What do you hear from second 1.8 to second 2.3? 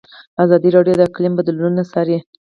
څارلي.